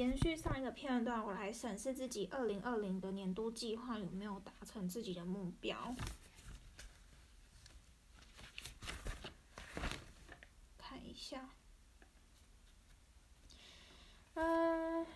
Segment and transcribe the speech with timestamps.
[0.00, 5.94] 延续上一个片段，我来审视自己二零二零的年度计划有没有达成自己的目标。
[10.78, 11.50] 看一下，
[14.32, 15.06] 嗯，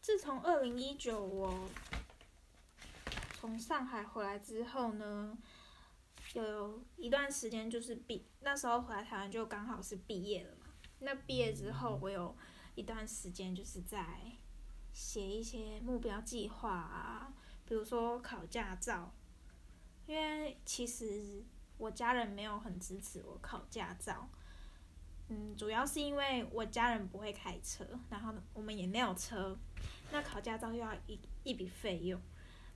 [0.00, 1.68] 自从二零一九我
[3.40, 5.36] 从上海回来之后呢，
[6.34, 10.54] 有一段时间就是毕，那时候回来台湾就刚好是毕业了。
[11.04, 12.34] 那毕业之后，我有
[12.74, 14.32] 一段时间就是在
[14.92, 17.32] 写一些目标计划啊，
[17.66, 19.12] 比如说考驾照，
[20.06, 21.44] 因为其实
[21.76, 24.30] 我家人没有很支持我考驾照，
[25.28, 29.58] 嗯，主要是因为我家人不会开车，然后我们也没有车，
[30.10, 32.18] 那考驾照又要一一笔费用，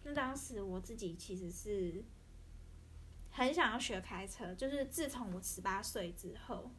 [0.03, 2.05] 那当时我自己其实是
[3.31, 6.71] 很想要学开车，就是自从我十八岁之后。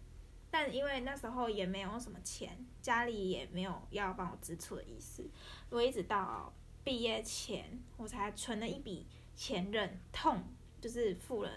[0.52, 5.24] 但因为那时候也没有什么钱，家里也没有要帮我支出的意思，
[5.70, 6.52] 我一直到
[6.84, 9.06] 毕业前，我才存了一笔
[9.36, 10.44] 钱，忍痛
[10.82, 11.52] 就是付了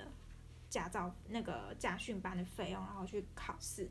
[0.69, 3.89] 驾照那个驾训班的费用，然后去考试，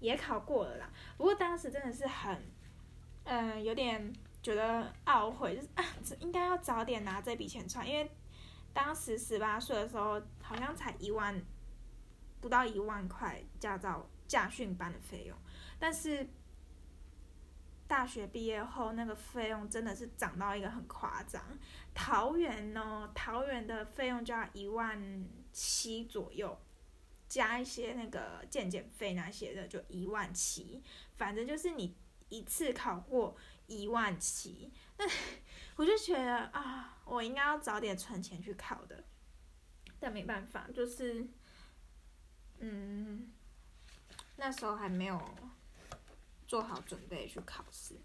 [0.00, 0.90] 也考过了啦。
[1.16, 2.42] 不过当时真的是很，
[3.24, 5.84] 嗯，有点觉得懊悔，就是 啊，
[6.20, 8.10] 应该要早点拿这笔钱出来，因为
[8.74, 11.42] 当时十八岁的时候，好像才一万，
[12.42, 14.06] 不到一万块驾照。
[14.26, 15.36] 驾训班的费用，
[15.78, 16.28] 但是
[17.86, 21.40] 大学毕业后那个费用真的是涨到一个很夸张。
[21.94, 26.58] 桃园呢，桃园的费用就要一万七左右，
[27.28, 30.82] 加一些那个健检费那些的就一万七，
[31.14, 31.96] 反正就是你
[32.28, 35.04] 一次考过一万七，那
[35.76, 39.04] 我就觉得啊，我应该要早点存钱去考的，
[40.00, 41.28] 但没办法，就是
[42.58, 43.32] 嗯。
[44.38, 45.20] 那时候还没有
[46.46, 47.96] 做好准备去考试，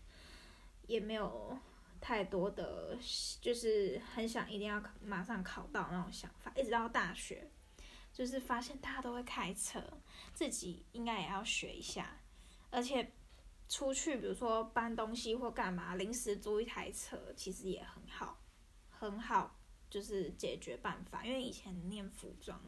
[0.88, 1.58] 也没有
[2.00, 2.98] 太多的，
[3.42, 6.52] 就是很想一定要马上考到那种想法。
[6.56, 7.52] 一直到大学，
[8.14, 9.84] 就是发现大家都会开车，
[10.34, 12.18] 自己应该也要学一下。
[12.72, 13.12] 而且
[13.68, 18.40] 出去，比如说搬东西或干嘛，临时租一台车，其实也很好，
[18.90, 19.60] 很好，
[19.90, 21.26] 就是解决办法。
[21.26, 22.60] 因为以前念服装，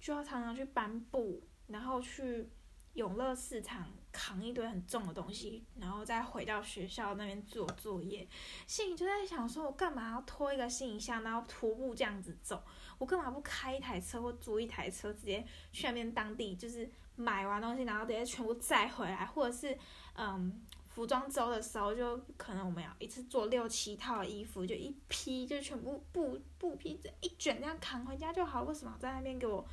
[0.00, 2.50] 就要常常去搬布，然后去。
[2.94, 8.26] 永乐市场扛一堆很重的东西，然后再回到学校那边做作业，
[8.66, 12.62] 心里就在想说，我干嘛要拖一个行李箱，然后徒步这样子走？
[12.98, 19.76] 我干嘛不开一台车或租一台车，直接去那边当地就是买完东西，然后直接全部载回来，或者是
[20.14, 29.66] 嗯，服装周的时候，就可能我们要一次做六七套衣服，就一批就全部布布批这一卷这样扛回家就好，为什么在那边给我？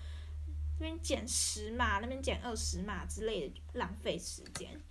[0.82, 4.82] 这边减十码，那边减二十码之类的，浪费时间。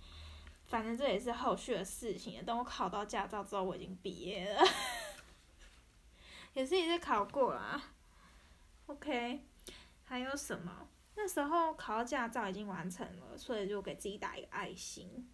[0.67, 2.41] 反正这也是后续的事情。
[2.45, 4.63] 等我考到驾照之后，我已经毕业了，
[6.55, 7.91] 也是一直考过啦。
[8.85, 9.41] OK，
[10.05, 10.87] 还有什么？
[11.17, 15.29] 那时候考到驾照已经完成了，所以就给自己打一个爱心，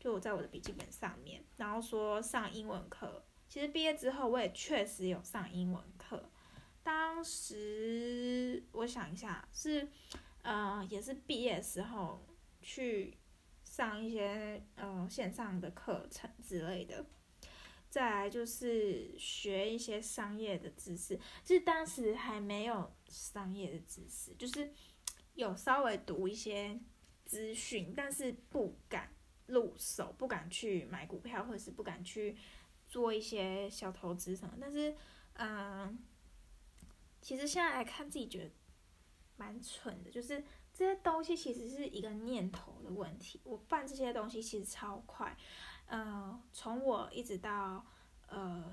[0.00, 3.24] 就我在我的笔记本上面，然后说上英文课。
[3.48, 5.80] 其实毕业之后，我也确实有上英文。
[6.82, 9.86] 当时我想一下，是，
[10.42, 12.26] 呃，也是毕业的时候
[12.62, 13.18] 去
[13.62, 17.04] 上一些呃线上的课程之类的，
[17.90, 21.14] 再来就是学一些商业的知识，
[21.44, 24.72] 就是当时还没有商业的知识，就是
[25.34, 26.80] 有稍微读一些
[27.26, 29.14] 资讯，但是不敢
[29.46, 32.34] 入手，不敢去买股票，或者是不敢去
[32.88, 34.96] 做一些小投资什么，但是，
[35.34, 35.98] 嗯。
[37.20, 38.50] 其实现在来看，自己觉得
[39.36, 40.42] 蛮蠢的，就是
[40.72, 43.40] 这些东西其实是一个念头的问题。
[43.44, 45.36] 我办这些东西其实超快，
[45.86, 47.84] 呃，从我一直到
[48.28, 48.72] 呃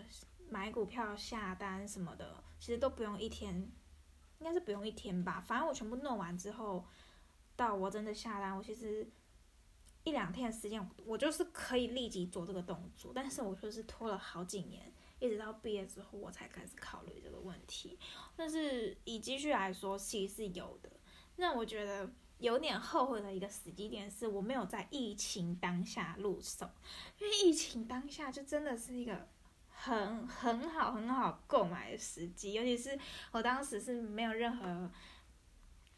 [0.49, 3.55] 买股票下单什么的，其实都不用一天，
[4.39, 5.41] 应该是不用一天吧。
[5.41, 6.85] 反正我全部弄完之后，
[7.55, 9.09] 到我真的下单，我其实
[10.03, 13.11] 一两天的时间，我就是可以立即做这个动作。
[13.13, 14.93] 但是我就是拖了好几年。
[15.19, 17.97] 一直到毕业之后，我才开始考虑这个问题。
[18.35, 20.91] 但是以积蓄来说，其实是有的。
[21.37, 26.69] 那我觉得有点后悔的一个时机点是，我没有在疫情当下入手，
[27.19, 29.27] 因为疫情当下就真的是一个
[29.69, 32.53] 很很好很好购买的时机。
[32.53, 32.97] 尤其是
[33.31, 34.91] 我当时是没有任何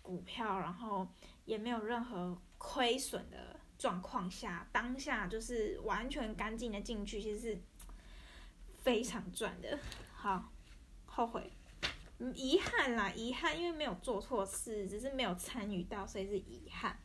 [0.02, 1.08] 股票，然后
[1.44, 7.62] 也没有任何亏损的状况下，当下就是完全干净的进去，其实是。
[8.90, 9.78] 非常赚的，
[10.16, 10.52] 好，
[11.06, 11.52] 后悔，
[12.34, 16.98] 遗憾啦，遗憾，因为没有做错事，只是没有参与到，所以是遗憾。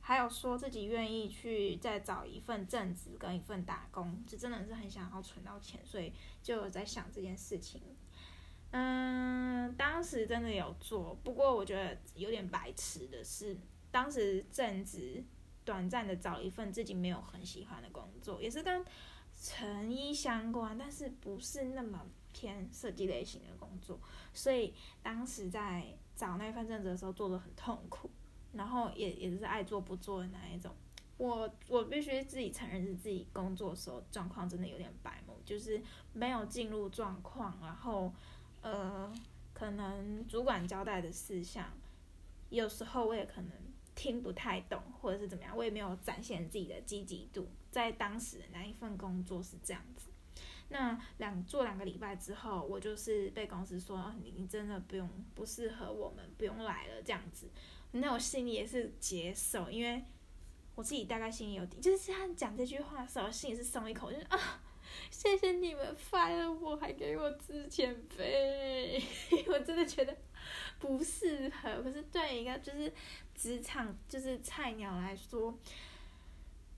[0.00, 7.80] 还有说自己愿意去再找一份正职跟一份打工，就真的是很想要存到钱，所以就有在想这件事情。
[8.72, 13.56] 嗯，当时真的有做，不过我觉得有点白痴的是，
[13.92, 15.22] 当时正职
[15.64, 18.84] 短暂的找一份自己没有很喜欢的工作，也是跟
[19.40, 23.98] 成衣相关，但是不是那么偏设计类型的工作，
[24.34, 28.10] 所以当时在找那份正职的时候做的很痛苦，
[28.52, 30.72] 然后也也是爱做不做的那一种。
[31.16, 35.82] 我我必须自己承认是自己工作的时候状况真的有点白目，就是
[36.12, 38.12] 没有进入状况，然后。
[38.62, 39.10] 呃，
[39.54, 41.64] 可能主管交代的事项，
[42.50, 43.50] 有时候我也可能
[43.94, 47.48] 听不太懂，或者是怎么样，我也没有展现自己的积极度。
[47.70, 50.10] 在当时的那一份工作是这样子。
[50.68, 57.50] 那两做两个礼拜之后，我就是被公司说你真的不用不适合我们，不用来了这样子。
[57.92, 60.04] 那我心里也是接受，因为
[60.74, 64.62] 我自己大概心里有底，就是他讲这句话的时候，心里是松一口，就是啊。
[65.08, 69.00] 谢谢你们发了我，还给我之前费，
[69.46, 70.16] 我真的觉得
[70.80, 71.80] 不适合。
[71.80, 72.92] 可是对一个就是
[73.32, 75.56] 职场就是菜鸟来说，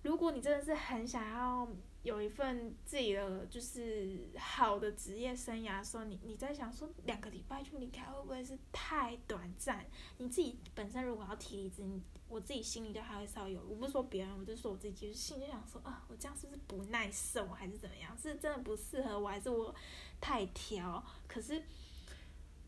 [0.02, 1.69] 如果你真的是很想要
[2.02, 9.87] 有一份自己的就是好的职业生涯的时候，你你在想说两个礼拜就离开会不会是太短暂？
[10.19, 11.84] 你自己本身如果要提离职，
[12.28, 18.16] 我自己心里就还会稍微有，我不是说别人，我就说我自己，就是心里想说啊，我这样是不是不耐受，还是怎么样？
[18.19, 19.72] 是真的不适合我，还是我
[20.20, 21.05] 太挑？
[21.28, 21.62] 可是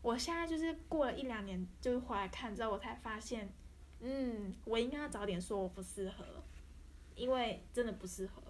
[0.01, 3.51] 我现在就是过了一两年，就回来看之后，我才发现，
[3.99, 6.43] 嗯，我应该要早点说我不适合，
[7.15, 8.41] 因为真的不适合，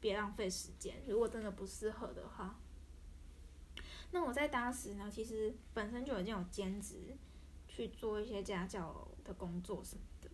[0.00, 1.02] 别浪费时间。
[1.06, 2.58] 如果真的不适合的话，
[4.12, 7.16] 那我在当时呢，其实本身就已经有兼职
[7.66, 10.30] 去做一些家教的工作什么的。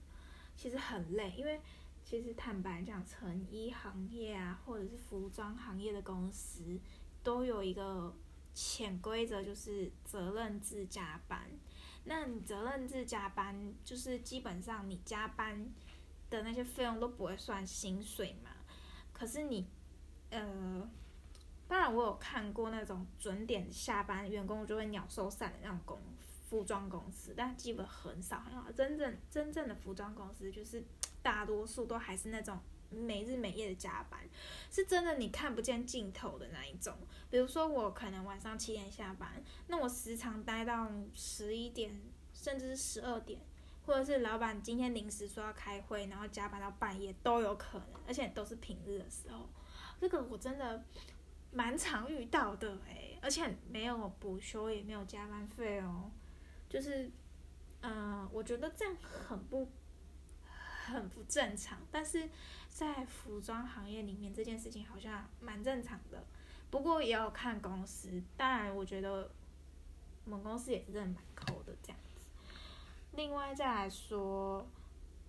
[0.56, 1.60] 其实很累，因为
[2.04, 6.78] 其实坦白讲，成衣行业啊，或者是服装行业的公司，
[7.22, 8.14] 都有一个
[8.52, 11.50] 潜规则，就是责任制加班。
[12.04, 15.72] 那你责任制加班，就是基本上你加班
[16.34, 18.50] 的那些费用都不会算薪水嘛。
[19.12, 19.66] 可是你，
[20.30, 20.90] 呃，
[21.68, 26.00] 当然我有看过那种准点下班，员工就会鸟兽散的那种公
[26.48, 28.70] 服装公司，但基本很少很少。
[28.72, 30.84] 真正真正的服装公司，就是
[31.22, 32.58] 大多数都还是那种
[32.90, 34.20] 没日没夜的加班，
[34.70, 36.94] 是真的你看不见尽头的那一种。
[37.30, 42.00] 比如说我可能晚上七点下班，那我时常待到十一点，
[42.32, 43.40] 甚至是十二点，
[43.86, 49.48] 或者是老板今天临时说要开会，然后加班到半夜都有可能，而且都是平日的时候。
[50.00, 50.84] 这个我真的
[51.52, 56.10] 蛮常遇到的诶，而且没有补休，也没有加班费哦。
[56.68, 57.10] 就是，
[57.82, 59.70] 嗯，我觉得这样很不，
[60.86, 61.78] 很不正常。
[61.92, 62.28] 但是
[62.68, 66.26] 在服装行业里面，这件事情好像蛮正常的。
[66.70, 69.30] 不过也要看公司，当然我觉得
[70.24, 71.98] 我们公司也是真的蛮抠的这样。
[73.16, 74.66] 另外再来说，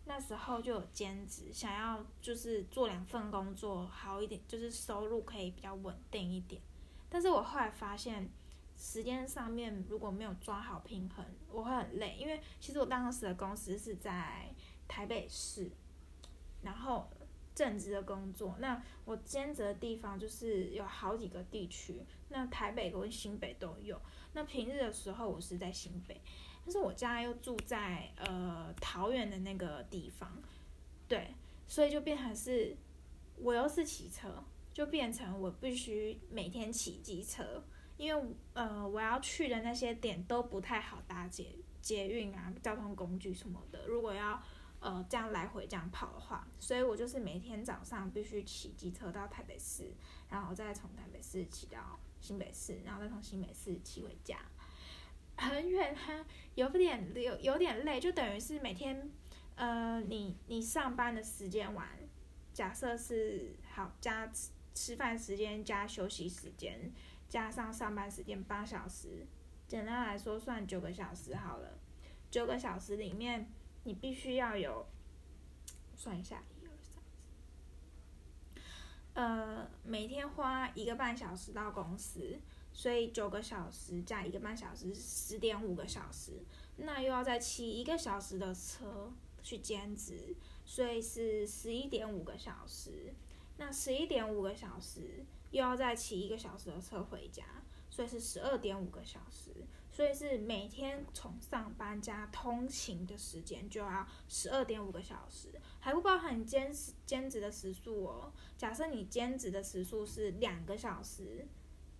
[0.05, 6.61] 那时候就有兼职，想要就是做两份工作好一点，就是收入可以比较稳定一点。
[7.09, 8.29] 但是我后来发现。
[8.77, 12.17] 时间上面如果没有抓好平衡，我会很累。
[12.19, 14.53] 因为其实我当时的公司是在
[14.85, 15.71] 台北市，
[16.61, 17.09] 然后
[17.55, 23.97] 正职的工作，那我兼职的地方就是有好几个地区，那台北跟新北都有。
[24.33, 26.19] 那平日的时候我是在新北，
[26.65, 30.41] 但是我家又住在呃桃园的那个地方，
[31.07, 31.35] 对，
[31.67, 32.75] 所以就变成是
[33.37, 34.43] 我又是骑车，
[34.73, 37.63] 就变成我必须每天骑机车。
[37.97, 43.87] 因为呃，我要去的那些点都不太好搭捷捷运啊，交通工具什么的。
[43.87, 44.41] 如果要
[44.81, 49.93] 呃这样来回这样跑的话，所以我就是每天早上必须骑机车到台北市，
[50.27, 54.39] 然后再从台北市骑到新北市，然后再从新北市骑回家，
[55.37, 56.25] 很远，很
[56.55, 59.09] 有点有有点累，就等于是每天
[59.55, 61.87] 呃你你上班的时间完，
[62.53, 64.31] 假设是好加
[64.73, 66.91] 吃饭时间加休息时间。
[67.27, 69.25] 加上上班时间八小时，
[69.67, 71.79] 简单来说算九个小时好了。
[72.29, 73.49] 九个小时里面，
[73.83, 74.85] 你必须要有，
[75.95, 77.03] 算一下，一二三，
[79.15, 82.39] 呃，每天花一个半小时到公司，
[82.75, 86.33] 所以九个小时加一个半小时，十点五个小时。
[86.75, 93.15] 那又要再骑一个小时的车去兼职，所以是十一点五个小时。
[93.57, 95.25] 那十一点五个小时。
[95.51, 97.45] 又要再骑一个小时的车回家，
[97.89, 99.51] 所以是十二点五个小时，
[99.89, 105.47] 所以是每天从上班加通勤的时间就要十二点五个小时，
[105.79, 106.73] 还不包含兼
[107.05, 108.33] 兼职的时数哦。
[108.57, 111.47] 假设你兼职的时数是两个小时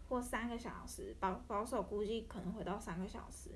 [0.08, 3.50] 或三个小时，保保守估计可能会到三个小时。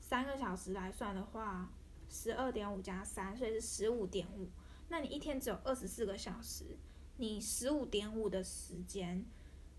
[0.00, 1.70] 三个小时来算的话，
[2.08, 4.48] 十二点五加三，所以是十五点五。
[4.88, 6.76] 那你一天只有二十四个小时，
[7.16, 9.24] 你十五点五的时间，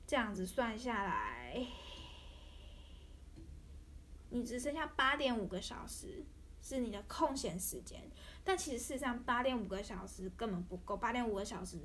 [0.08, 1.68] 这样子算下来，
[4.30, 6.24] 你只剩下八点五个小时
[6.62, 8.10] 是你的空闲时间。
[8.44, 11.78] 但其实事实上，八点五个小时根本不够，八点五个小时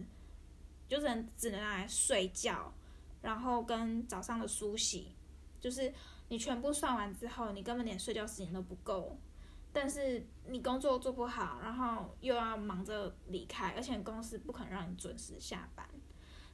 [0.86, 2.72] 就是只能只能来睡觉，
[3.22, 5.14] 然后跟早上的梳洗，
[5.60, 5.92] 就是
[6.28, 9.18] 你全部算完之后，你根本连睡觉时间都不够。
[9.70, 15.86] 但是你工作做不好，然后又要忙着离开，而且公司不肯让你准时下班，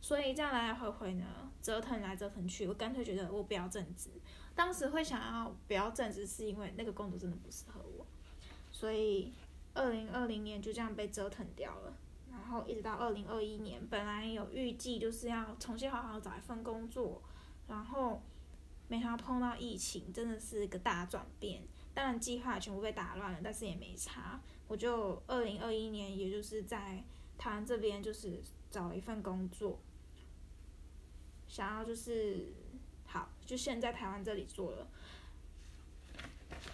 [0.01, 1.25] 所以这样来来回回呢，
[1.63, 4.11] 折腾来折腾去，我干脆觉得我不要正职。
[4.55, 8.05] 当时会想要不要正职，是因为那个工作真的不适合我，
[8.73, 9.33] 所以
[9.75, 11.97] 二零二零年就这样被折腾掉了。
[12.45, 17.23] 然后一直到二零二一年，本来有预计就是要重新好好找一份工作，
[17.67, 18.23] 然后
[18.87, 21.63] 没想到碰到疫情，真的是一个大转变。
[21.95, 24.39] 当然，计划全部被打乱了，但是也没差。
[24.69, 27.03] 我就二零二一年，也就是在
[27.39, 29.81] 台湾这边，就是找了一份工作，
[31.49, 32.53] 想要就是
[33.07, 34.87] 好，就现在台湾这里做了。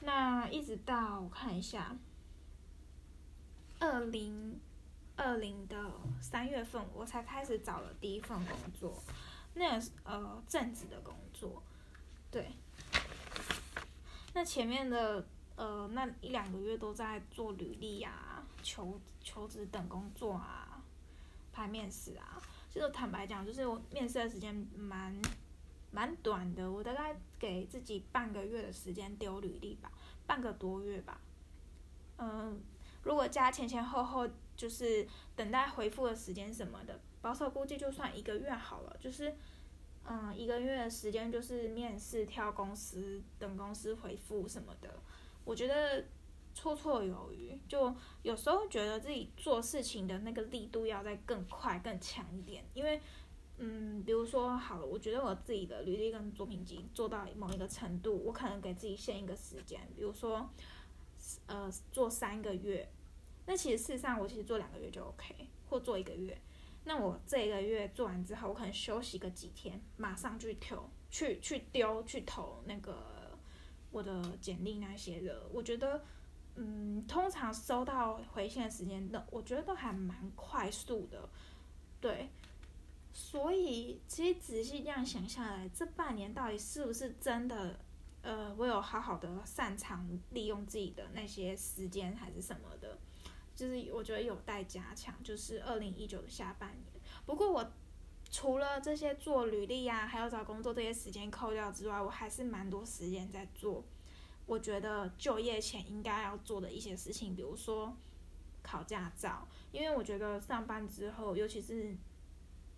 [0.02, 1.96] 那一直到我看一下，
[3.78, 4.58] 二零
[5.20, 9.02] 二零的三月份，我才开始找了第一份工作，
[9.52, 11.62] 那个呃正职的工作，
[12.30, 12.52] 对。
[14.32, 20.82] 那前面的呃那一两个月都在做履历啊、求求职等工作啊、
[21.52, 22.40] 排面试啊。
[22.72, 25.14] 其实坦白讲，就是我面试的时间蛮
[25.90, 29.92] 蛮短的，我大概给自己半个月的时间丢履历吧，
[30.26, 31.20] 半个多月吧。
[32.16, 32.58] 嗯，
[33.02, 34.26] 如果加前前后后
[34.60, 39.34] 就是等待回复的时间什么的，保守估计就算一个月好了，就是。
[40.02, 44.88] 嗯，一个月的时间就是面试、挑公司、等公司回复什么的，
[45.44, 46.02] 我觉得
[46.56, 47.56] 绰绰有余。
[47.68, 52.64] 就有时候觉得自己做事情的那个力度要再更快、更强一点。
[52.72, 52.98] 因为，
[53.58, 60.48] 嗯，比如说好了，我觉得我自己的履历跟作品集做到某一个程度，我可能给自己限一个时间，比如说，
[61.46, 62.88] 呃，做三个月。
[63.46, 66.40] 那其实事实上，我其实做两个月就 OK，或做一个月。
[66.84, 73.38] 那我这个月做完之后，我可能休息个几天，马上去投，去去丢去投那个
[73.90, 75.46] 我的简历那些的。
[75.52, 76.02] 我觉得，
[76.54, 81.28] 嗯，通常收到回信的时间，那我觉得都还蛮快速的，
[82.00, 82.30] 对。
[83.12, 87.78] 所以其实仔细这样想下来，这半年到底是不是真的，
[88.22, 92.96] 呃，我有好好的擅长利用自己的那些时间，还是什么的？
[93.60, 97.02] 就是我觉得有待加强，就是二零一九的下半年。
[97.26, 97.72] 不过我
[98.30, 103.84] 除了这些做履历呀，还有找工作这些时间扣掉之外，我还是蛮多时间在做。
[104.46, 107.94] 我觉得就业前应该要做的一些事情，比如说
[108.62, 111.94] 考驾照，因为我觉得上班之后，尤其是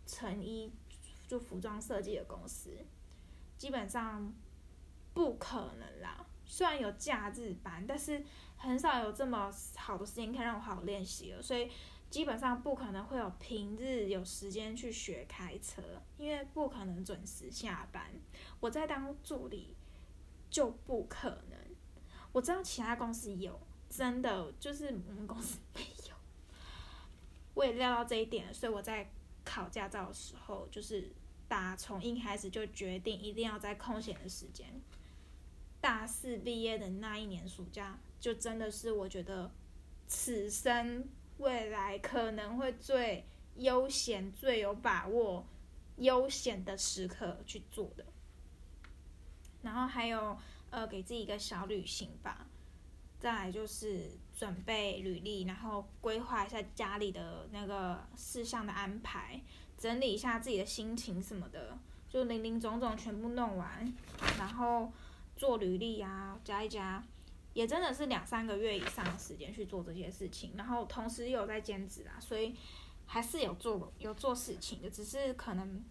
[0.04, 0.72] 成衣
[1.28, 2.76] 就服装设计的公司，
[3.56, 4.34] 基本上
[5.14, 6.26] 不可能啦。
[6.44, 8.24] 虽然有假日班，但是。
[8.62, 11.68] 很少有这么好的时间可以让我好好练习了，所以
[12.08, 15.82] 基本上不可能会有平日有时间去学开车，
[16.16, 18.12] 因为不可能准时下班。
[18.60, 19.74] 我在当助理
[20.48, 21.58] 就不可能。
[22.30, 26.14] 我知道其他公司有，真的就是我们公司没有。
[27.54, 29.10] 我也料到这一点，所以我在
[29.44, 31.10] 考驾照的时候，就是
[31.48, 34.80] 打从一开始就决定一定要在空闲的时间，
[35.80, 37.98] 大四毕业的那一年暑假。
[38.22, 39.50] 就真的是我觉得，
[40.06, 41.04] 此生
[41.38, 43.26] 未来可能会最
[43.56, 45.44] 悠闲、最有把握、
[45.96, 48.06] 悠闲的时刻去做的。
[49.62, 50.38] 然后还有
[50.70, 52.46] 呃，给自己一个小旅行吧。
[53.18, 59.40] 再来就是准备履历，然后规划一下家里的那个事项的安排，
[59.76, 61.76] 整理一下自己的心情什么的，
[62.08, 63.92] 就零零总总全部弄完，
[64.38, 64.92] 然后
[65.34, 67.02] 做履历啊，加一加。
[67.54, 72.54] 也真的是两三个月以上的时间去做这些事情，然后同时又有在兼职啊，所以
[73.06, 75.84] 还是有做有做事情的，只是可能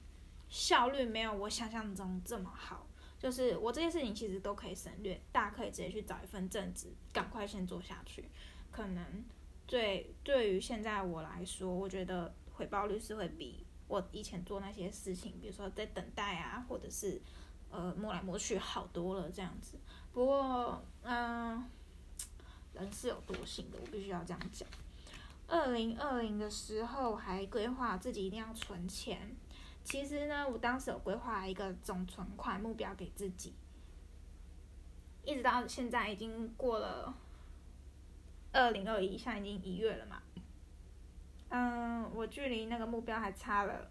[0.50, 2.88] 效率没有我想象中这么好。
[3.20, 8.25] 就是我这些事情其实都可以省略，大家可以直接去找一份正职，赶快先做下去。
[8.72, 9.24] 可能
[9.68, 17.22] 对对于现在我来说，我觉得回报率是会比我以前做那些事情，比如说在等待啊，或者是
[17.70, 19.77] 呃摸来摸去好多了这样子。
[20.13, 21.70] 不过，嗯，
[22.74, 24.68] 人是有惰性的，我必须要这样讲。
[25.48, 29.36] 二零二零的时候还规划自己一定要存钱。
[29.84, 33.53] 其实呢，我当时有规划一个总存款目标给自己，
[35.24, 37.13] 一直到现在已经过了
[38.51, 40.22] 二零二一，现在已经一月了嘛。
[41.50, 43.89] 嗯，我距离那个目标还差了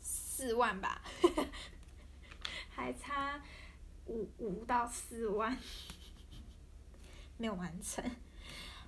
[0.00, 1.02] 四万吧，
[2.70, 3.40] 还差
[4.06, 5.56] 五五到四万
[7.36, 8.04] 没有完成。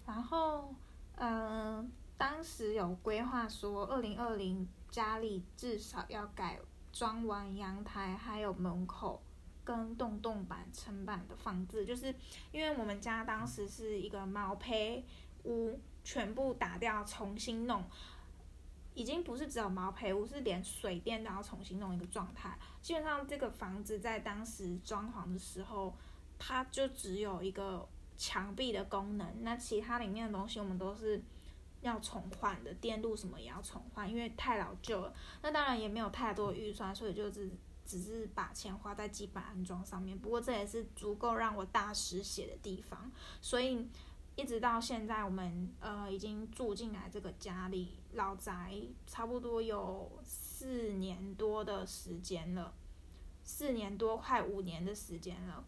[0.06, 0.75] 然后，
[1.16, 6.58] 嗯，当时有规划说，二零二零家里至少要改
[6.92, 9.22] 装完阳台，还有门口
[9.64, 12.14] 跟洞洞板、层板的房子，就是
[12.52, 15.04] 因为我们家当时是一个毛坯
[15.44, 15.78] 屋。
[16.04, 17.84] 全部打掉，重新弄，
[18.98, 22.58] 已经不是只有毛坯屋，是连水电都要重新弄一个状态。
[22.82, 25.96] 基本上这个房子在当时装潢的时候，
[26.36, 31.22] 它就只有一个墙壁的功能，那其他里面的东西我们都是
[31.80, 35.14] 要重换的，电路什么也要重换，因为太老旧了。
[35.42, 37.48] 那当然也没有太多预算，所以就是
[37.86, 40.18] 只是把钱花在基本安装上面。
[40.18, 43.88] 不过这也是足够让我大失血的地方，所以。
[44.40, 48.75] 一直到现在，我们呃已经住进来这个家里老宅，
[49.06, 52.75] 差不多有四年多的时间了，
[53.44, 55.64] 四年多快五年的时间了，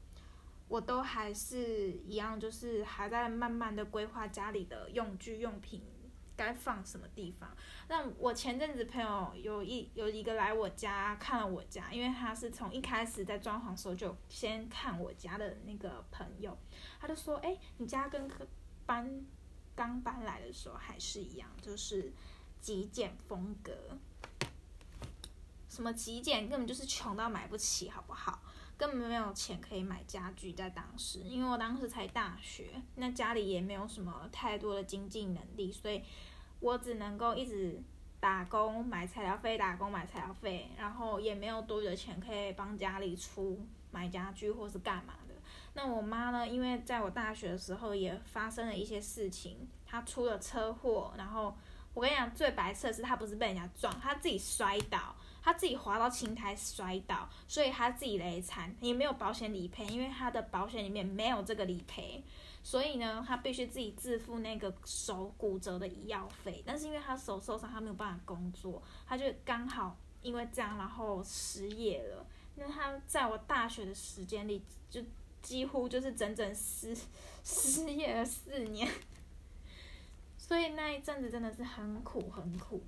[0.69, 5.83] 我都还是一样，就是还在慢慢的规划家里的用具用品
[6.37, 7.57] 该放什么地方。
[7.88, 16.59] 那我前阵子朋友有一有一个来我家看了我家，因为他是从一开始在装潢时候就先看我家的那个朋友，
[17.00, 18.28] 他就说：“哎，你家跟。”
[18.87, 19.25] 搬
[19.76, 22.12] 刚搬来的时候还是一样，就是
[22.61, 23.73] 极简风格。
[25.69, 28.43] 什么极简，根本就是穷到买不起，好不好？
[28.76, 36.02] 根本没有钱可以买家具，在当时，因为我当时才大学，那家里也没有什么太多的经济能力，所以
[36.61, 37.81] 我只能够一直
[38.19, 43.58] 打工买材料费，打工买材料费，然后也没有多余的钱可以帮家里出
[43.91, 45.34] 买家具或是干嘛的。
[45.75, 46.49] 那我妈呢？
[46.49, 51.13] 因为在我大学的时候也发生了一些事情，她出了车祸。
[51.17, 51.54] 然后
[51.95, 62.23] 我跟你讲，最白痴的是他不是被人家撞，他自己摔倒，他自己滑到青苔摔倒，所以他自己累残，也没有保险理赔，因为他的保险里面没有这个理赔，
[62.63, 66.63] 所以呢，他必须自己自付那个手骨折的医药费。
[66.65, 72.26] 但是因为他手受伤，他没有办法工作，他就刚好因为这样，然后失业了。
[72.55, 75.03] 那他在我大学的时间里就。
[75.43, 76.95] 几乎就是整整失
[77.43, 78.87] 失业了四年，
[80.50, 82.82] 所以那一阵子真的是很苦很苦，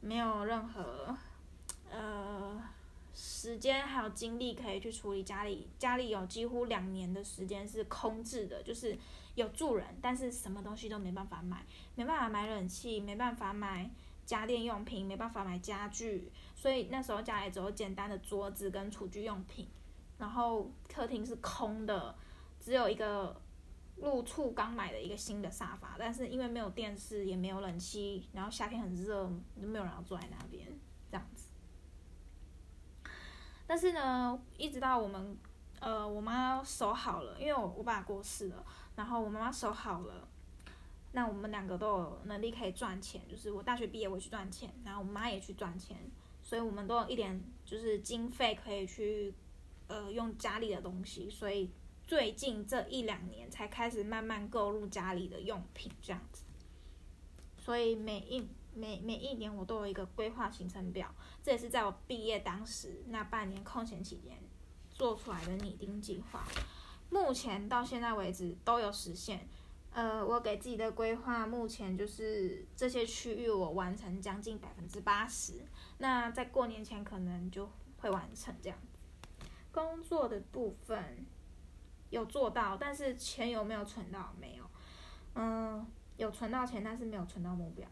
[0.00, 1.14] 没有任何
[1.92, 2.58] 呃
[3.12, 8.96] 时间还有精力可以去处理家里，家里有几乎两年的时间是空置的，就是
[9.34, 11.62] 有住人，但是什么东西都没办法买，
[11.94, 13.90] 没办法买冷气，没办法买
[14.24, 19.68] 家电用品，没办法买家具，所以那时候家里只有简单的桌子跟厨具用品。
[20.16, 22.14] 然后客厅是空的，
[22.58, 23.38] 只有一个
[23.96, 29.30] 入处刚买的一个新的沙发，但是因为没有电视也没有冷气，然后夏天很热，
[29.60, 30.66] 就没有人要坐在那边
[31.10, 31.48] 这样子。
[33.66, 35.36] 但是呢，一直到我们
[35.80, 38.64] 呃我妈守好了，因为我我爸过世了，
[38.96, 40.28] 然后我妈妈守好了，
[41.12, 45.96] 那我们两个都有能力可以赚钱，就是我大学毕业我去赚钱，然后我妈也去赚钱，
[46.42, 49.34] 所以我们都有一点就是经费可以去。
[49.86, 51.70] 呃，用家里的东西，所以
[52.14, 56.44] 最近这一两年才开始慢慢购入家里的用品这样子。
[57.58, 64.38] 所以每一每每一年我都有一个规划行程表，这也是在我毕业当时那半年空闲期间
[64.90, 66.46] 做出来的拟定计划。
[67.10, 69.48] 目前到现在为止都有实现。
[69.90, 75.66] 呃，我给自己的规划目前就是这些区域我完成将近百分之八十，
[75.98, 78.78] 那在过年前可能就会完成这样。
[79.72, 81.26] 工作的部分
[82.14, 84.32] 有做到，但是钱有没有存到？
[84.40, 84.64] 没有。
[85.34, 85.84] 嗯，
[86.16, 87.84] 有存到钱，但是没有存到目标。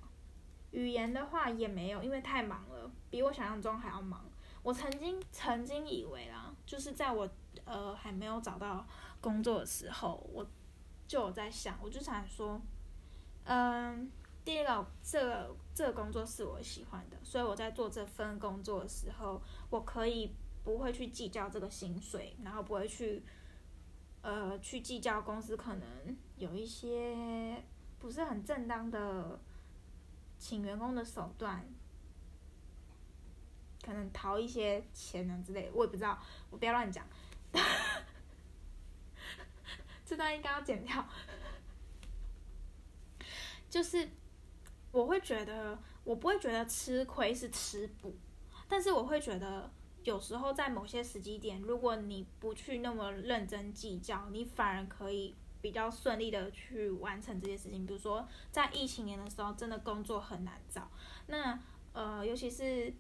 [0.71, 4.25] 语言的话也没有，因为太忙了，比我想象中还要忙。
[4.63, 7.29] 我曾经曾经以为啦，就是在我
[7.65, 8.87] 呃还没有找到
[9.21, 10.47] 工作的时候，我
[11.09, 12.61] 就有在想，我就想说，
[13.43, 14.09] 嗯，
[14.45, 20.33] 第一个，这个这个工作是我喜欢的，所以我在做这份工作的时候，我可以。
[20.65, 23.21] 不会去计较这个薪水，然后不会去，
[24.23, 27.63] 呃，去计较公司可能有一些
[27.99, 29.41] 不是很正当的
[30.39, 31.65] 请员工的手段，
[33.85, 36.19] 可能逃一些钱啊之类，我也不知道，
[36.51, 37.05] 我不要乱讲，
[40.05, 41.05] 这段应该要剪掉。
[43.69, 44.09] 就是
[44.91, 48.15] 我会觉得我不会觉得吃亏是吃补，
[48.69, 49.73] 但是我会觉得
[50.05, 57.87] 有时候在某些时机点，如果你不去那么认真计较，你反而可以比较顺利的去完成这些事情。
[57.87, 60.91] 比如说在疫情年的时候，真的工作很难找，
[61.27, 61.59] 那
[61.93, 62.95] 呃，尤其是。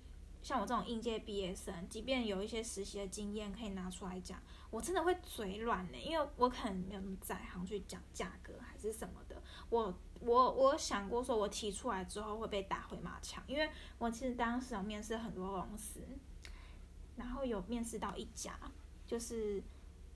[0.44, 9.40] 像我这种应届毕业生，即便有一些实习的经验可以拿出来讲，我真的会嘴软呢，因为我可能没有那么在行去讲价格还是什么的。
[9.70, 16.00] 我我我想过说，我提出来之后会被打回马枪，因为我其实当时有面试很多公司，
[17.22, 18.58] 然后有面试到一家，
[19.06, 19.62] 就是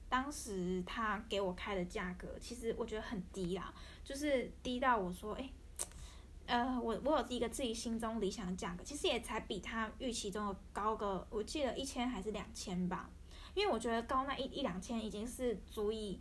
[0.09, 5.49] 当时他给我开的价格，其实我觉得很低啦，就是低到我说，哎。
[6.49, 13.11] 呃，我我有一个自己心中理想的价格，其实也才比他预期中的高个，我记得一千还是两千吧。
[13.53, 16.21] 因为我觉得高那一一两千已经是足以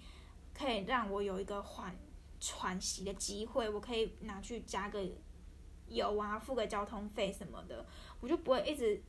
[0.51, 1.95] 可以让我有一个缓
[2.39, 5.07] 喘息的机会，我可以拿去加个
[5.89, 7.85] 油啊，付个交通费什么的，
[8.19, 8.99] 我就不会一直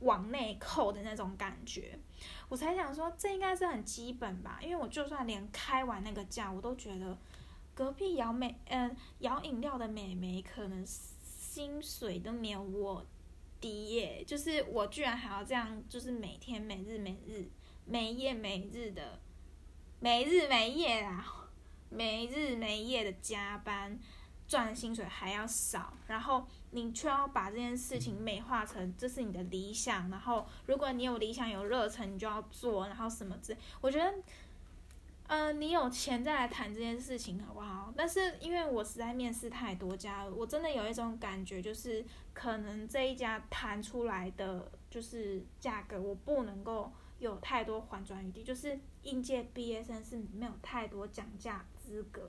[0.00, 1.98] 往内扣的那种感觉。
[2.48, 7.16] 我才想说，这应该是很基本吧，因为我就算连开完那个价，我都觉得。
[7.72, 13.06] 隔壁摇美，嗯，摇饮料的美眉可能薪水都没有我
[13.58, 17.48] 低耶，就是我居然还要这样，就是每天每日每日
[17.86, 19.18] 每夜每日的
[19.98, 21.48] 每日每夜啊，
[21.88, 23.98] 每日每夜的加班，
[24.50, 34.12] 赚的薪水还要少，然后你却要把这件事情美化成这是你的理想，然后如果你有理想有热忱，你就要做，然后什么之类，我觉得。
[35.32, 37.94] 嗯，你有钱再来谈这件事情好不好？
[37.96, 48.42] 但是因为我实在面试太多家，我真的有一种感觉，就是可能这一家谈出来的就是价格，我不能够有太多缓转余地。
[48.42, 52.28] 就是应届毕业生是没有太多讲价资格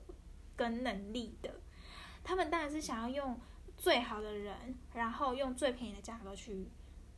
[0.55, 1.55] 跟能力的，
[2.23, 3.39] 他们当然是想要用
[3.77, 6.67] 最好的人，然后用最便宜的价格去，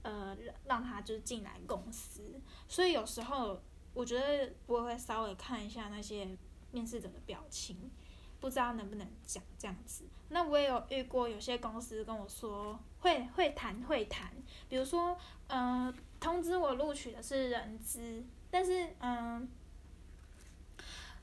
[0.02, 0.36] 呃，
[0.66, 2.42] 让他就是进来公司。
[2.68, 3.62] 所以有时候。
[3.96, 6.28] 我觉得我会稍微看一下那些
[6.72, 7.92] 面试者的表情，
[8.40, 10.06] 不知道能不能讲这样子。
[10.30, 14.34] 那我也有遇过有些公司跟我说会会谈会谈，
[14.68, 19.48] 比如说嗯通知我录取的是人资，但是嗯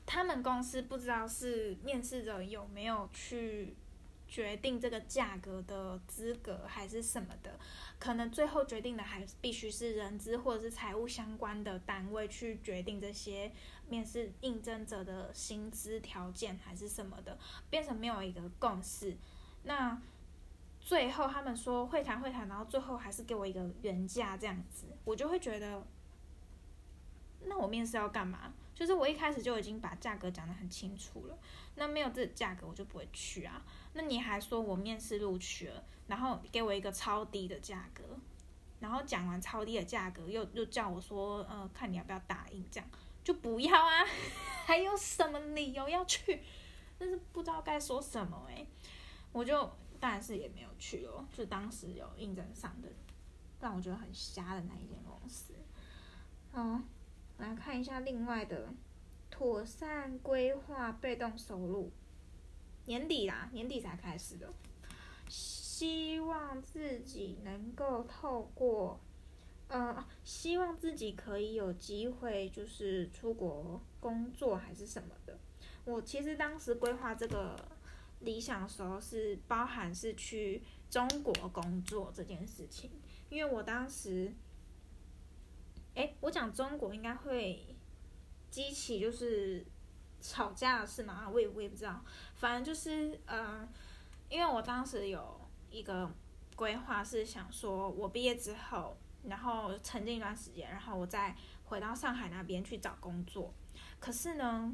[0.05, 3.75] 他们公司不知道是面试者有没有去。
[4.27, 7.59] 决定这个价格的资格还是什么的，
[7.99, 13.51] 可能最后决定的还必须是人资或者是财务相关的单位去决定这些
[13.89, 17.37] 面试应征者的薪资条件还是什么的，
[17.69, 19.17] 变成没有一个共识。
[19.63, 20.01] 那
[20.79, 25.85] 最后他们说会谈会谈，然后最后还是给我一个原价这样子，我就会觉得，
[27.47, 28.53] 那我面试要干嘛？
[28.81, 31.37] 就是我一开始就已经把价格讲得很清楚了，
[31.75, 33.63] 那没有这价格我就不会去啊。
[33.93, 38.03] 那你还说我面试录取了，然后给我一个超低的价格，
[38.79, 42.89] 然后讲完超低的价格，又又叫我说，呃，看你要不要答应，这样
[43.23, 44.03] 就不要啊，
[44.65, 46.41] 还有什么理由要去？
[46.97, 48.65] 但是不知道该说什么哎，
[49.31, 52.89] 我就当然是也没有去哦，就当时有应征上的，
[53.59, 55.53] 让我觉得很瞎的那一间公司。
[56.53, 56.83] 嗯，
[57.41, 58.71] 来看一下另外的，
[59.31, 61.91] 妥善规划被动收入。
[62.85, 64.53] 年底啦，年底才开始的。
[65.27, 68.99] 希望自己能够透过，
[69.69, 75.39] 呃，希望自己可以有机会，就是出国工作还是什么的。
[75.83, 77.55] 我其实当时规划这个
[78.19, 82.91] 理想的时候，是包含是去中国工作这件事情，
[83.29, 84.31] 因为我当时，
[85.95, 87.75] 哎，我讲中国应该会
[88.49, 89.65] 激起就是。
[90.23, 91.27] 吵架是吗？
[91.27, 91.99] 我也我也不知道，
[92.35, 93.67] 反正就是呃，
[94.29, 96.07] 因为我当时有一个
[96.55, 103.51] 规划是想说，我毕业之后，然后沉浸一段时间，然后我再回到上海那边去找工作。
[103.99, 104.71] 可是呢，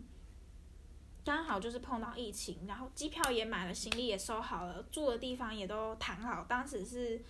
[1.24, 7.24] 刚好就是碰到疫情，然后机票也买了，行李也收好了，住的地方也都谈好，当时是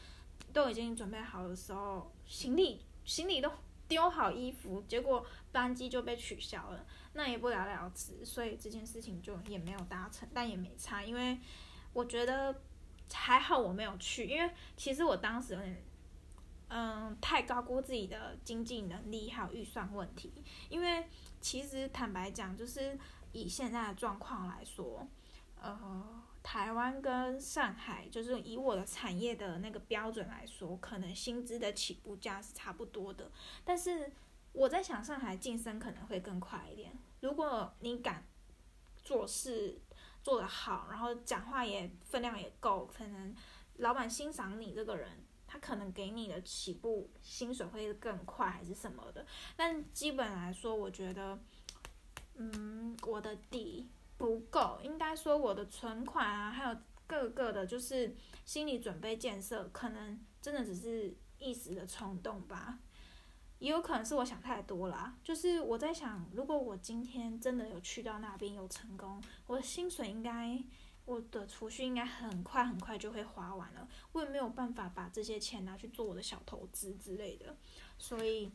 [0.51, 3.51] 都已经准备好的时候，行李行李都
[3.87, 6.85] 丢好衣服，结果班机就被取消了。
[7.13, 11.39] 那也不了了之，所以这件事情就也没有达成，但也没差，因为
[11.93, 12.61] 我觉得
[13.11, 15.83] 还好我没有去，因为其实我当时有点，
[16.67, 20.31] 嗯，太高估自己的经济能力还有预算问题，
[20.69, 21.07] 因为
[21.41, 22.97] 其实坦白讲，就是
[23.31, 25.07] 以现在的状况来说，
[25.59, 33.29] 呃，台湾跟上海，就是以我的产业的那个标准来说，可能薪资的起步价是差不多的，
[33.65, 34.09] 但是
[34.53, 36.97] 我在想上海晋升可能会更快一点。
[37.19, 38.25] 如果你敢
[39.03, 39.77] 做事，
[40.23, 43.35] 做得好，然后讲话也分量也够，可能
[43.79, 49.25] 老板欣赏你这个人，他可能给你的起步薪水会更快还是什么的。
[49.57, 51.37] 但基本来说，我觉得，
[52.35, 56.75] 嗯，我的底不够，应该说我的存款啊，还有
[57.05, 62.79] 各个的，就是心理准备建设，可能真的只是一时的冲动吧。
[63.59, 70.63] 也有可能是我想太多啦，就是我在想，如果我今天真的有去到那边有成功，我的薪水应该，
[71.05, 77.55] 我的储蓄应该很快很快就会花完了，我也没有办法把这些钱拿去做我的小投资之类的，
[77.97, 78.51] 所以，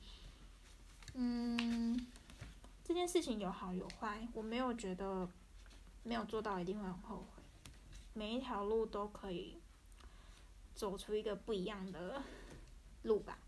[1.14, 2.06] 嗯，
[2.84, 5.28] 这件事情有好有坏，我没有觉得
[6.02, 7.42] 没有做到一定会很后悔，
[8.12, 9.60] 每一条路都可以
[10.74, 12.22] 走出一个不一样的
[13.02, 13.38] 路吧。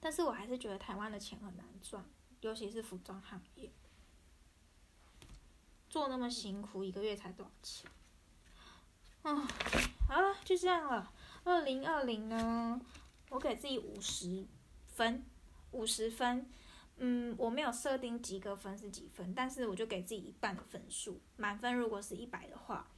[0.00, 2.04] 但是我还是觉得台湾的钱很难赚，
[2.40, 3.70] 尤其是服装行业，
[5.88, 7.90] 做那么辛苦，一个月才多少钱？
[9.22, 9.48] 啊，
[10.08, 11.12] 好了，就这样了。
[11.44, 12.80] 二零二零呢，
[13.30, 14.46] 我给自己五十
[14.88, 15.24] 分，
[15.72, 16.50] 五十分。
[16.98, 21.20] 嗯，我没有设定及格分是几分，但是我就给自己一半的分数。
[21.36, 22.88] 满分如果是一百的话，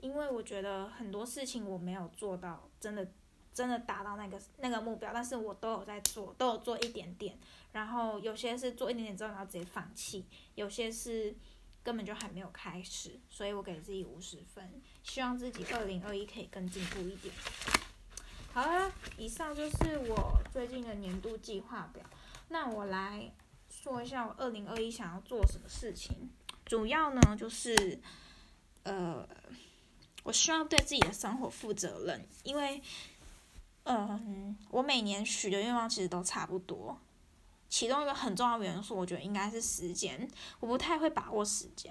[0.00, 3.06] 因为我觉得很多事情我没有做到，真的。
[3.50, 7.36] 真的达到那个那个目标，但是我都有在做，都有做一点点。
[7.72, 10.22] 然后有些是做一点点之后，然后直接放弃；
[10.54, 11.34] 有些是
[11.82, 13.18] 根本就还没有开始。
[13.28, 17.34] 所以我给自己五十分，希望自己二零二一可以更进步一点。
[18.52, 22.04] 好了，以上就是我最近的年度计划表。
[22.50, 23.32] 那我来
[23.82, 26.30] 说一下我二零二一想要做什么事情。
[26.64, 28.00] 主要呢就是，
[28.82, 29.26] 呃，
[30.22, 32.82] 我需要对自己的生活负责任，因为。
[33.90, 37.00] 嗯，我每年许的愿望其实都差不多。
[37.70, 40.28] 其中一个很重要元素，我觉得应该是时间。
[40.60, 41.90] 我不太会把握时间，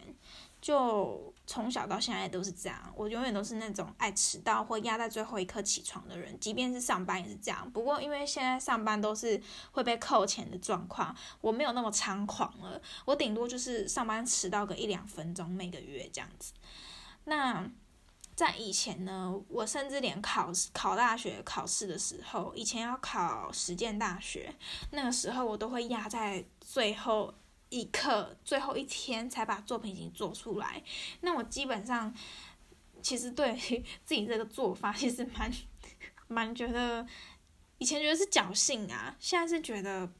[0.68, 2.78] 就从小到现在都是这样。
[2.94, 7.72] 我永远都是那种爱迟到或压在最后一刻起床的人，即便是上班也是这样。
[7.72, 12.82] 不过因为现在上班都是会被扣钱的状况，我没有那么猖狂了。
[13.06, 16.52] 我顶多就是上班迟到个一两分钟，每个月这样子。
[17.24, 17.66] 那。
[18.36, 24.54] 在以前呢，我甚至连考考大学考试的时候，以前要考实践大学，
[24.92, 27.34] 那个时候我都会压在最后
[27.70, 30.84] 一刻、最后一天才把作品已经做出来。
[31.22, 32.14] 那我基本上，
[33.02, 33.56] 其实对
[34.06, 35.52] 自己这个做法，其实蛮
[36.28, 37.06] 蛮觉得，
[37.78, 40.12] 以前觉得是侥幸啊，现在是觉得。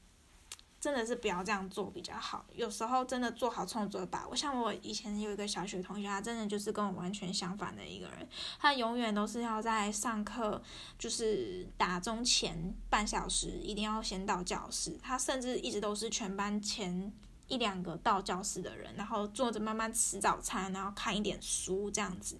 [0.80, 2.46] 真的是不要这样做比较好。
[2.52, 4.36] 有时候真的做好创作把握。
[4.36, 8.28] 像我以前有一个小学同学，他真的就是跟我完全相反的一个人。
[8.60, 10.62] 他永远都是要在上课，
[10.96, 14.96] 就是打钟前半小时一定要先到教室。
[15.02, 17.12] 他甚至一直都是全班前
[17.48, 22.38] 一两个到教室的人，然后坐着慢慢吃早餐，然后看一点书这样子，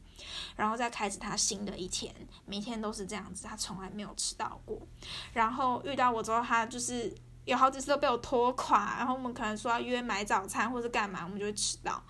[0.55, 2.15] 然后再开始他新的一天。
[2.47, 4.81] 每天都是这样子，他从来没有迟到过。
[5.33, 7.13] 然后遇到我之后，他就是。
[7.45, 12.05] 有好几次都被我拖垮，然后我们可能说要约买早餐或者干嘛，我们就会迟到。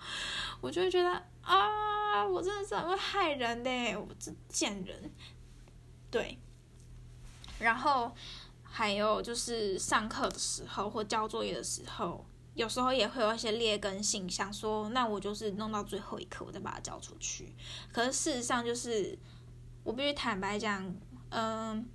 [0.59, 1.09] 我就会觉得
[1.41, 5.09] 啊，我真的是很会害人的，我这贱人。
[6.11, 6.37] 对。
[7.57, 8.13] 然后
[8.63, 17.55] 还有就是上课的时候或交作业的时候，有时候也会有一些劣根性，想说那我就是弄到最后一刻我再把它交出去。
[17.91, 19.17] 可是事实上就是，
[19.83, 20.95] 我必须坦白讲，
[21.29, 21.87] 嗯。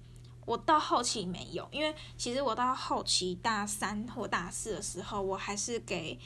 [0.47, 6.19] 我到后期没有，因为其实我到后期大三或大四的时候，我还是给，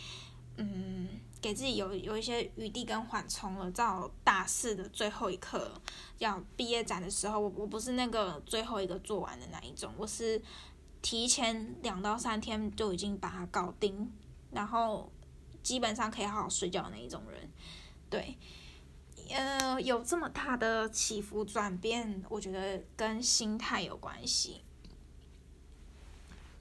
[0.57, 1.09] 嗯，
[1.41, 3.71] 给自己有有一些余地跟缓冲了。
[3.71, 5.71] 到大四的最后一刻
[6.19, 10.43] 要毕业展的时候，我我不是那个最后一个做完的那一种，我是
[11.03, 14.13] 提前两到三天就已经把它搞定，
[14.51, 15.11] 然后
[15.63, 17.51] 基本上可以好好睡觉那一种人，
[18.11, 18.37] 对。
[19.31, 24.65] 呃，有这么大的起伏转变，我觉得跟心态有关系。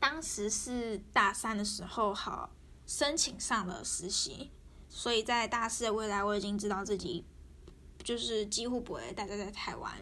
[0.02, 2.50] 当时是大三的时候，好
[2.86, 4.52] 申请上了实习，
[4.89, 7.23] 所以在大四的未来，我已经知道自己
[8.04, 9.93] 就是几乎不会待在在台湾，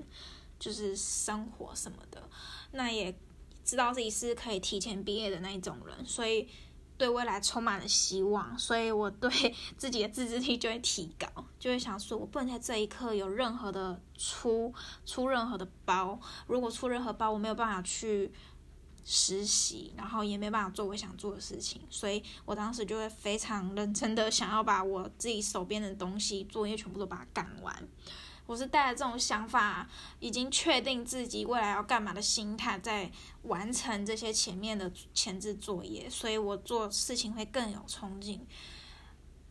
[0.58, 2.28] 就是生活什么的。
[2.72, 3.16] 那也
[3.66, 6.48] 知道自己是可以提前毕业的那一种人，所以。
[6.98, 9.30] 对未来充满了希望，所以我对
[9.76, 11.28] 自己的自制力就会提高，
[11.60, 14.74] 就会想说，我不能在这一刻有任何的出
[15.06, 16.18] 出任何的包。
[16.48, 18.32] 如果出任何包，我没有办法去
[19.04, 21.82] 实习，然后也没办法做我想做的事情。
[21.90, 27.88] 所以我当时就会非常认真的想要把我自己手边的东西作业全部都把它干完。
[28.46, 33.12] 我是带着这种想法，已经确定自己未来要干嘛的心态，在
[33.44, 38.46] 完成这些前面的前置作业，所以我做事情会更有冲劲。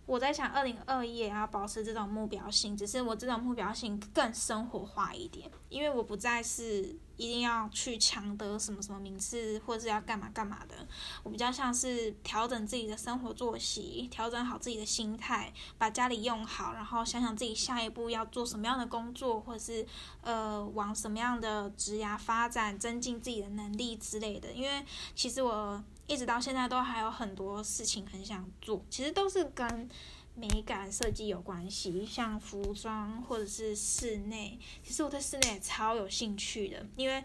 [0.06, 10.86] 我在想，二零二一也要保持这种目标性，只是我这种目标性更生活化一点，因为我不再是一定要去抢得什么什么名次，或者是要干嘛干嘛的。
[11.22, 19.86] 我比较像是调整自己的生活作息，调整好自己的心态，把家里用好，然后想想自己下一步要做什么样的工作，或者是
[20.20, 24.52] 呃往什么样的职涯发展，增进自己的能力之类的。
[24.52, 25.82] 因为其实我。
[26.06, 29.88] 一直到现在都还有很多事情很想做，其实都是跟
[30.34, 34.58] 美感设计有关系，像服装或者是室内。
[34.82, 37.24] 其实我对室内也超有兴趣的，因为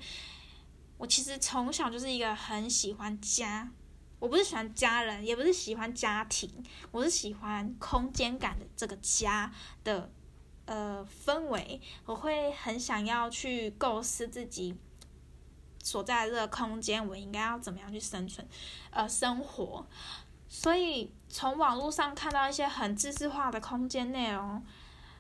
[0.98, 3.70] 我其实从小就是一个很喜欢家，
[4.20, 6.50] 我不是喜欢家人，也不是喜欢家庭，
[6.92, 9.52] 我是喜欢空间感的这个家
[9.84, 10.10] 的
[10.66, 14.76] 呃氛围，我会很想要去构思自己。
[15.82, 18.48] 所在的这个空间，我应该要怎么样去生存，
[18.92, 19.86] 呃，生活？
[20.48, 24.64] 所以从网络上看到一些很知识化的空间内容，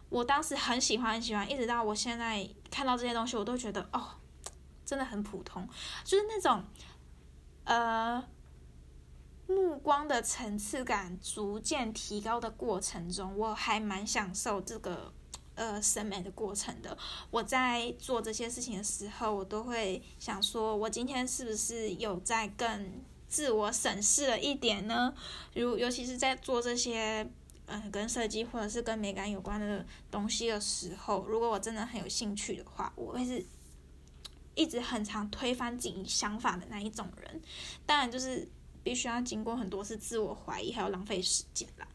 [0.10, 4.10] 我当时很喜欢，很喜欢，一直到我现在看到这些东西，我都觉得哦，
[4.86, 5.68] 真的很普通，
[6.04, 6.64] 就是那种，
[7.64, 8.24] 呃，
[9.48, 15.14] 目光的层次感逐渐提高的过程中，我还蛮享受这个。
[15.60, 16.98] 呃，审美的过程的，
[17.30, 25.14] 我在做这些事情的时候，我都会想说，我今天是不是有在更自我审视了一点呢？
[25.54, 27.30] 如尤其是在做这些，
[27.66, 33.46] 嗯，跟设计或者是跟美感有关的东西的时候，如果我真的很有兴趣的话，我会是
[34.56, 37.42] 一直很常推翻自己想法的那一种人。
[37.86, 38.48] 当然，就是
[38.82, 41.86] 必须要经过很多次自我怀疑，还有浪费时间啦。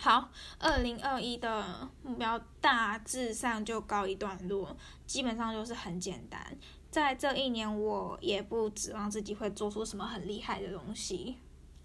[0.00, 0.30] 好，
[0.60, 6.56] 二零二一的目标大致上就告一段落，基本上就是很简单。
[6.88, 11.36] 在这一年，我也不指望自己会做出什么很厉害的东西，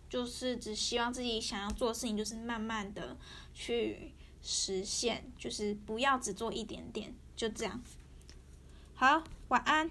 [0.08, 3.18] 就是只希望自己想要做的事情，就是慢慢的
[3.52, 7.82] 去实现，就是不要只做一点点，就这样。
[8.94, 9.90] 好，晚安。